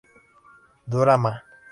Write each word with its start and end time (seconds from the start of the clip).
Dora 0.89 1.15
Ma. 1.15 1.33